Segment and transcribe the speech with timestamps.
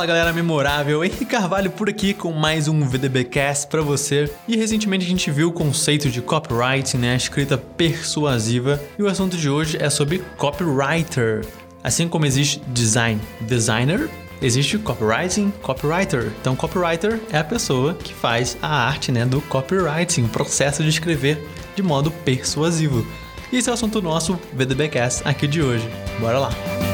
[0.00, 4.32] Fala galera memorável, Henrique Carvalho por aqui com mais um VDBcast para você.
[4.48, 9.08] E recentemente a gente viu o conceito de copywriting, né, a escrita persuasiva, e o
[9.08, 11.44] assunto de hoje é sobre copywriter.
[11.84, 14.08] Assim como existe design designer,
[14.40, 16.32] existe copywriting, copywriter.
[16.40, 20.88] Então, copywriter é a pessoa que faz a arte né, do copywriting, o processo de
[20.88, 21.46] escrever
[21.76, 23.06] de modo persuasivo.
[23.52, 25.86] E esse é o assunto nosso VDBcast aqui de hoje.
[26.18, 26.89] Bora lá!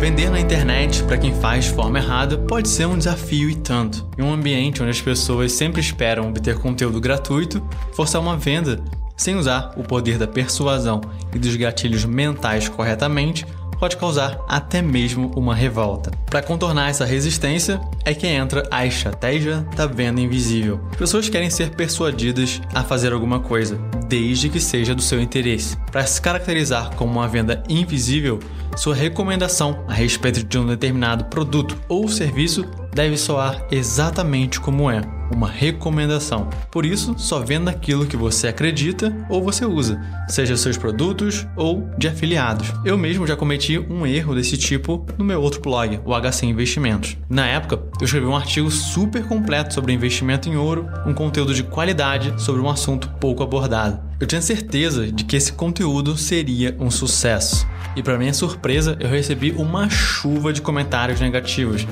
[0.00, 4.06] Vender na internet para quem faz de forma errada pode ser um desafio e tanto.
[4.16, 7.60] Em um ambiente onde as pessoas sempre esperam obter conteúdo gratuito,
[7.92, 8.80] forçar uma venda
[9.16, 11.00] sem usar o poder da persuasão
[11.34, 13.44] e dos gatilhos mentais corretamente
[13.78, 16.12] pode causar até mesmo uma revolta.
[16.26, 20.78] Para contornar essa resistência é que entra a estratégia da venda invisível.
[20.96, 25.76] Pessoas querem ser persuadidas a fazer alguma coisa, desde que seja do seu interesse.
[25.90, 28.40] Para se caracterizar como uma venda invisível,
[28.78, 35.02] sua recomendação a respeito de um determinado produto ou serviço deve soar exatamente como é,
[35.34, 36.48] uma recomendação.
[36.70, 41.90] Por isso, só venda aquilo que você acredita ou você usa, seja seus produtos ou
[41.98, 42.72] de afiliados.
[42.84, 47.16] Eu mesmo já cometi um erro desse tipo no meu outro blog, o HC Investimentos.
[47.28, 51.64] Na época, eu escrevi um artigo super completo sobre investimento em ouro, um conteúdo de
[51.64, 54.06] qualidade sobre um assunto pouco abordado.
[54.20, 57.66] Eu tinha certeza de que esse conteúdo seria um sucesso.
[57.98, 61.84] E para minha surpresa, eu recebi uma chuva de comentários negativos.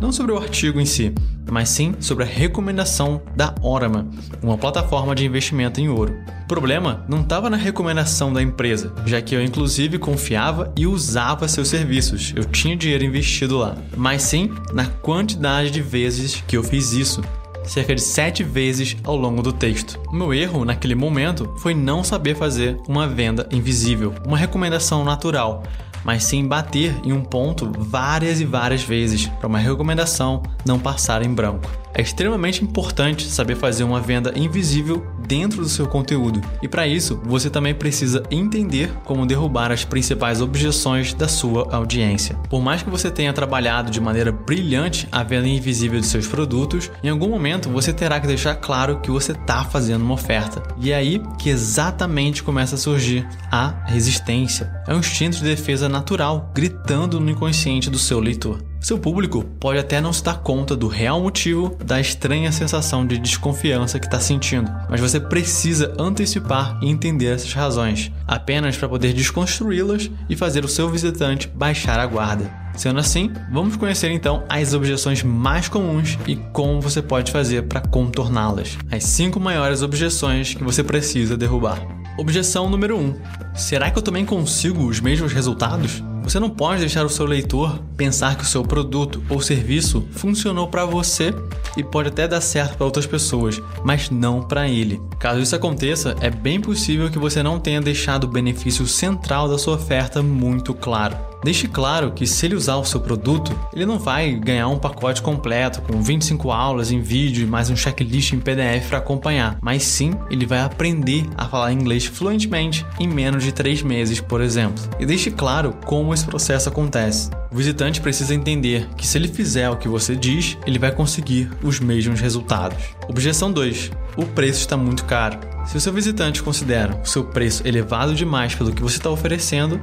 [0.00, 1.14] Não sobre o artigo em si,
[1.48, 4.08] mas sim sobre a recomendação da Orama,
[4.42, 6.16] uma plataforma de investimento em ouro.
[6.42, 11.46] O problema não estava na recomendação da empresa, já que eu inclusive confiava e usava
[11.46, 16.64] seus serviços, eu tinha dinheiro investido lá, mas sim na quantidade de vezes que eu
[16.64, 17.22] fiz isso
[17.64, 19.98] cerca de sete vezes ao longo do texto.
[20.08, 25.62] O meu erro naquele momento foi não saber fazer uma venda invisível, uma recomendação natural,
[26.04, 31.24] mas sim bater em um ponto várias e várias vezes para uma recomendação não passar
[31.24, 31.70] em branco.
[31.94, 36.40] É extremamente importante saber fazer uma venda invisível dentro do seu conteúdo.
[36.62, 42.36] E para isso, você também precisa entender como derrubar as principais objeções da sua audiência.
[42.48, 46.90] Por mais que você tenha trabalhado de maneira brilhante a venda invisível de seus produtos,
[47.02, 50.62] em algum momento você terá que deixar claro que você está fazendo uma oferta.
[50.78, 54.72] E é aí que exatamente começa a surgir a resistência.
[54.86, 58.71] É um instinto de defesa natural gritando no inconsciente do seu leitor.
[58.82, 63.16] Seu público pode até não se dar conta do real motivo da estranha sensação de
[63.16, 69.12] desconfiança que está sentindo, mas você precisa antecipar e entender essas razões, apenas para poder
[69.12, 72.50] desconstruí-las e fazer o seu visitante baixar a guarda.
[72.74, 77.82] Sendo assim, vamos conhecer então as objeções mais comuns e como você pode fazer para
[77.82, 78.76] contorná-las.
[78.90, 81.80] As 5 maiores objeções que você precisa derrubar.
[82.18, 83.14] Objeção número 1: um,
[83.54, 86.02] Será que eu também consigo os mesmos resultados?
[86.22, 90.68] Você não pode deixar o seu leitor pensar que o seu produto ou serviço funcionou
[90.68, 91.34] para você
[91.76, 95.00] e pode até dar certo para outras pessoas, mas não para ele.
[95.18, 99.58] Caso isso aconteça, é bem possível que você não tenha deixado o benefício central da
[99.58, 101.31] sua oferta muito claro.
[101.44, 105.20] Deixe claro que se ele usar o seu produto, ele não vai ganhar um pacote
[105.20, 109.82] completo com 25 aulas em vídeo e mais um checklist em PDF para acompanhar, mas
[109.82, 114.84] sim ele vai aprender a falar inglês fluentemente em menos de 3 meses, por exemplo.
[115.00, 117.28] E deixe claro como esse processo acontece.
[117.50, 121.50] O visitante precisa entender que se ele fizer o que você diz, ele vai conseguir
[121.60, 122.78] os mesmos resultados.
[123.08, 123.90] Objeção 2.
[124.16, 125.38] O preço está muito caro.
[125.66, 129.80] Se o seu visitante considera o seu preço elevado demais pelo que você está oferecendo,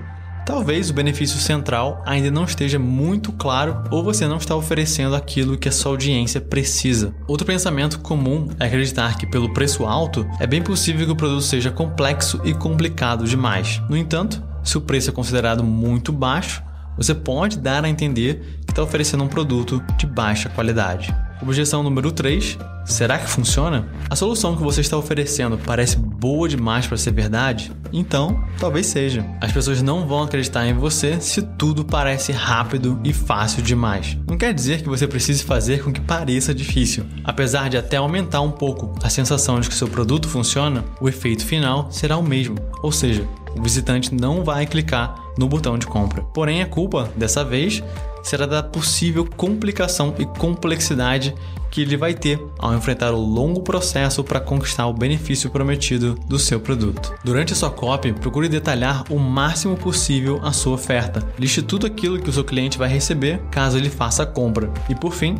[0.50, 5.60] Talvez o benefício central ainda não esteja muito claro ou você não está oferecendo aquilo
[5.60, 7.14] que a sua audiência precisa.
[7.28, 11.44] Outro pensamento comum é acreditar que, pelo preço alto, é bem possível que o produto
[11.44, 13.80] seja complexo e complicado demais.
[13.88, 16.64] No entanto, se o preço é considerado muito baixo,
[16.98, 21.16] você pode dar a entender que está oferecendo um produto de baixa qualidade.
[21.42, 22.58] Objeção número 3.
[22.86, 23.88] Será que funciona?
[24.10, 27.72] A solução que você está oferecendo parece boa demais para ser verdade?
[27.94, 29.26] Então, talvez seja.
[29.40, 34.18] As pessoas não vão acreditar em você se tudo parece rápido e fácil demais.
[34.28, 37.06] Não quer dizer que você precise fazer com que pareça difícil.
[37.24, 41.46] Apesar de até aumentar um pouco a sensação de que seu produto funciona, o efeito
[41.46, 42.58] final será o mesmo.
[42.84, 43.26] Ou seja,
[43.56, 46.22] o visitante não vai clicar no botão de compra.
[46.22, 47.82] Porém, a culpa, dessa vez,
[48.24, 51.34] será da possível complicação e complexidade
[51.70, 56.40] que ele vai ter ao enfrentar o longo processo para conquistar o benefício prometido do
[56.40, 57.14] seu produto.
[57.24, 61.28] Durante a sua copy, procure detalhar o máximo possível a sua oferta.
[61.38, 64.72] Liste tudo aquilo que o seu cliente vai receber caso ele faça a compra.
[64.90, 65.36] E por fim,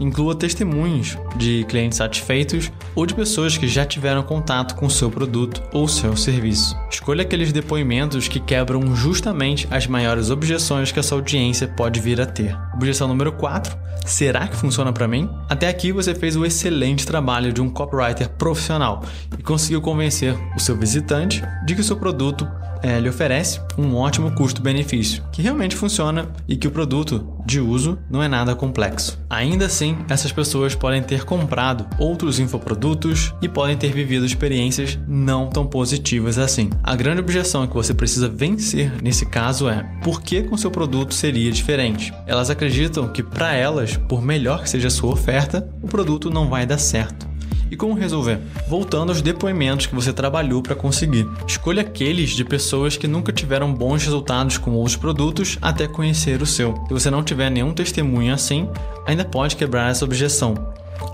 [0.00, 5.10] inclua testemunhos de clientes satisfeitos ou de pessoas que já tiveram contato com o seu
[5.10, 6.76] produto ou seu serviço.
[6.90, 12.20] Escolha aqueles depoimentos que quebram justamente as maiores objeções que a sua audiência pode vir
[12.20, 12.56] a ter.
[12.74, 15.28] Objeção número 4: será que funciona para mim?
[15.48, 19.02] Até aqui você fez o excelente trabalho de um copywriter profissional
[19.36, 22.48] e conseguiu convencer o seu visitante de que o seu produto
[22.84, 27.98] é, lhe oferece um ótimo custo-benefício, que realmente funciona e que o produto de uso
[28.10, 29.18] não é nada complexo.
[29.28, 35.48] Ainda assim, essas pessoas podem ter comprado outros infoprodutos e podem ter vivido experiências não
[35.48, 36.68] tão positivas assim.
[36.82, 41.14] A grande objeção que você precisa vencer nesse caso é por que com seu produto
[41.14, 42.12] seria diferente?
[42.26, 46.50] Elas acreditam que para elas, por melhor que seja a sua oferta, o produto não
[46.50, 47.33] vai dar certo.
[47.70, 48.38] E como resolver?
[48.68, 51.26] Voltando aos depoimentos que você trabalhou para conseguir.
[51.46, 56.46] Escolha aqueles de pessoas que nunca tiveram bons resultados com outros produtos até conhecer o
[56.46, 56.74] seu.
[56.86, 58.68] Se você não tiver nenhum testemunho assim,
[59.06, 60.54] ainda pode quebrar essa objeção.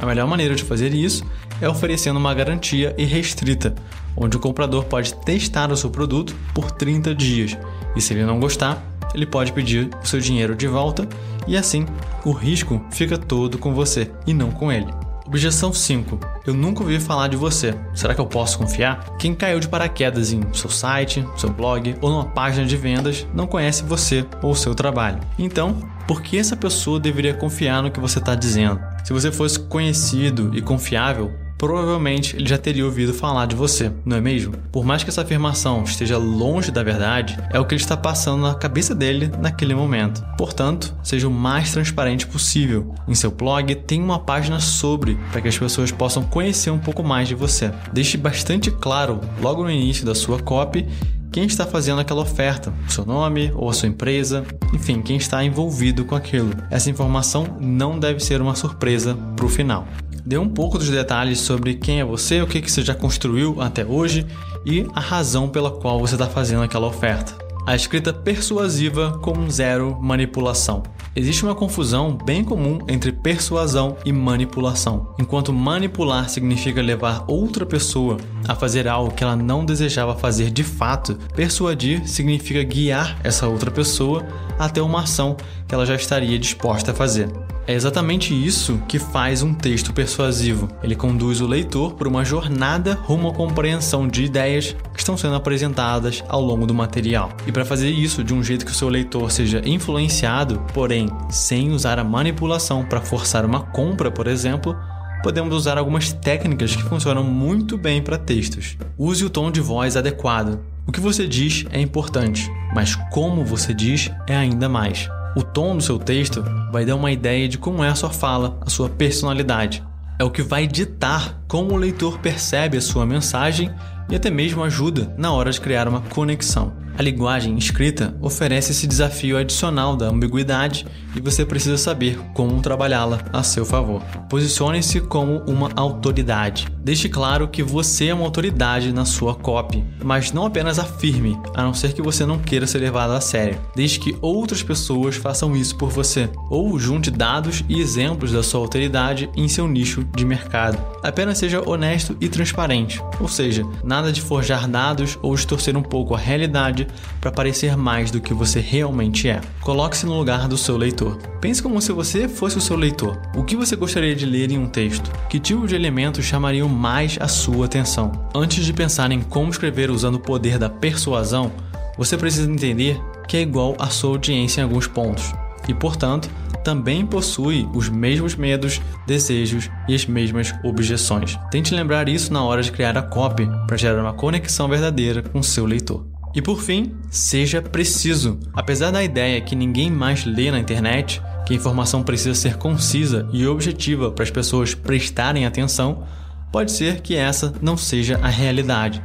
[0.00, 1.24] A melhor maneira de fazer isso
[1.60, 3.74] é oferecendo uma garantia irrestrita,
[4.16, 7.56] onde o comprador pode testar o seu produto por 30 dias
[7.94, 8.82] e, se ele não gostar,
[9.14, 11.06] ele pode pedir o seu dinheiro de volta
[11.46, 11.84] e assim
[12.24, 15.09] o risco fica todo com você e não com ele.
[15.26, 16.18] Objeção 5.
[16.46, 17.74] Eu nunca ouvi falar de você.
[17.94, 19.16] Será que eu posso confiar?
[19.18, 23.46] Quem caiu de paraquedas em seu site, seu blog ou numa página de vendas não
[23.46, 25.20] conhece você ou seu trabalho.
[25.38, 25.76] Então,
[26.06, 28.80] por que essa pessoa deveria confiar no que você está dizendo?
[29.04, 34.16] Se você fosse conhecido e confiável, provavelmente ele já teria ouvido falar de você, não
[34.16, 34.54] é mesmo?
[34.72, 38.40] Por mais que essa afirmação esteja longe da verdade, é o que ele está passando
[38.40, 40.24] na cabeça dele naquele momento.
[40.38, 42.94] Portanto, seja o mais transparente possível.
[43.06, 47.02] Em seu blog, tem uma página sobre para que as pessoas possam conhecer um pouco
[47.02, 47.70] mais de você.
[47.92, 50.88] Deixe bastante claro, logo no início da sua copy,
[51.30, 56.04] quem está fazendo aquela oferta, seu nome ou a sua empresa, enfim, quem está envolvido
[56.04, 56.50] com aquilo.
[56.70, 59.86] Essa informação não deve ser uma surpresa para o final.
[60.30, 63.84] Dê um pouco dos detalhes sobre quem é você, o que, você já construiu até
[63.84, 64.24] hoje
[64.64, 67.36] e a razão pela qual você está fazendo aquela oferta.
[67.66, 70.84] A escrita persuasiva com zero manipulação.
[71.16, 75.12] Existe uma confusão bem comum entre persuasão e manipulação.
[75.18, 78.16] Enquanto manipular significa levar outra pessoa
[78.46, 83.72] a fazer algo que ela não desejava fazer de fato, persuadir significa guiar essa outra
[83.72, 84.24] pessoa
[84.56, 85.36] até uma ação
[85.66, 87.28] que ela já estaria disposta a fazer.
[87.70, 90.68] É exatamente isso que faz um texto persuasivo.
[90.82, 95.36] Ele conduz o leitor por uma jornada rumo à compreensão de ideias que estão sendo
[95.36, 97.30] apresentadas ao longo do material.
[97.46, 101.70] E para fazer isso de um jeito que o seu leitor seja influenciado, porém sem
[101.70, 104.76] usar a manipulação para forçar uma compra, por exemplo,
[105.22, 108.76] podemos usar algumas técnicas que funcionam muito bem para textos.
[108.98, 110.58] Use o tom de voz adequado.
[110.88, 115.08] O que você diz é importante, mas como você diz é ainda mais.
[115.36, 118.58] O tom do seu texto vai dar uma ideia de como é a sua fala,
[118.62, 119.82] a sua personalidade.
[120.18, 123.70] É o que vai ditar como o leitor percebe a sua mensagem
[124.10, 126.72] e até mesmo ajuda na hora de criar uma conexão.
[127.00, 130.86] A linguagem escrita oferece esse desafio adicional da ambiguidade
[131.16, 134.02] e você precisa saber como trabalhá-la a seu favor.
[134.28, 136.68] Posicione-se como uma autoridade.
[136.82, 141.62] Deixe claro que você é uma autoridade na sua copy, mas não apenas afirme, a
[141.62, 143.58] não ser que você não queira ser levado a sério.
[143.74, 148.60] Deixe que outras pessoas façam isso por você, ou junte dados e exemplos da sua
[148.60, 150.78] autoridade em seu nicho de mercado.
[151.02, 156.14] Apenas seja honesto e transparente, ou seja, nada de forjar dados ou distorcer um pouco
[156.14, 156.86] a realidade
[157.20, 159.40] para parecer mais do que você realmente é.
[159.60, 161.18] Coloque-se no lugar do seu leitor.
[161.40, 163.20] Pense como se você fosse o seu leitor.
[163.34, 165.10] O que você gostaria de ler em um texto?
[165.28, 168.12] Que tipo de elementos chamariam mais a sua atenção?
[168.34, 171.52] Antes de pensar em como escrever usando o poder da persuasão,
[171.98, 175.32] você precisa entender que é igual à sua audiência em alguns pontos
[175.68, 176.28] e, portanto,
[176.64, 181.38] também possui os mesmos medos, desejos e as mesmas objeções.
[181.50, 185.42] Tente lembrar isso na hora de criar a copy para gerar uma conexão verdadeira com
[185.42, 186.06] seu leitor.
[186.34, 188.38] E por fim, seja preciso.
[188.54, 193.28] Apesar da ideia que ninguém mais lê na internet, que a informação precisa ser concisa
[193.32, 196.04] e objetiva para as pessoas prestarem atenção,
[196.52, 199.02] pode ser que essa não seja a realidade.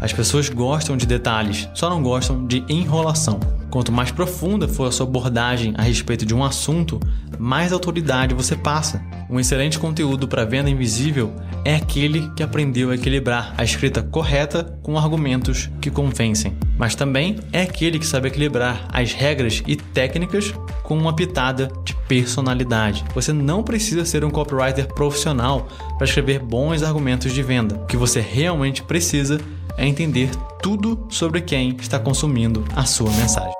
[0.00, 3.40] As pessoas gostam de detalhes, só não gostam de enrolação.
[3.70, 6.98] Quanto mais profunda for a sua abordagem a respeito de um assunto,
[7.38, 9.02] mais autoridade você passa.
[9.28, 14.78] Um excelente conteúdo para venda invisível é aquele que aprendeu a equilibrar a escrita correta
[14.82, 20.54] com argumentos que convencem, mas também é aquele que sabe equilibrar as regras e técnicas
[20.82, 23.04] com uma pitada de personalidade.
[23.14, 27.74] Você não precisa ser um copywriter profissional para escrever bons argumentos de venda.
[27.74, 29.38] O que você realmente precisa
[29.78, 30.30] é entender
[30.60, 33.54] tudo sobre quem está consumindo a sua mensagem.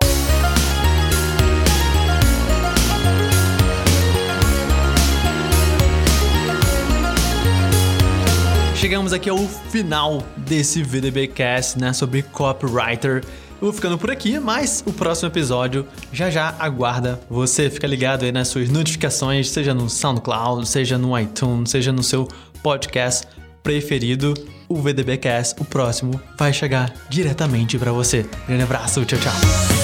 [8.75, 13.25] Chegamos aqui ao final desse VDBcast, né, sobre copywriter.
[13.61, 17.69] Eu vou ficando por aqui, mas o próximo episódio já já aguarda você.
[17.69, 22.29] Fica ligado aí nas suas notificações, seja no SoundCloud, seja no iTunes, seja no seu
[22.63, 23.27] podcast
[23.65, 24.35] preferido.
[24.69, 28.27] O VDBcast, o próximo, vai chegar diretamente para você.
[28.47, 29.78] Grande abraço, tchau, tchau.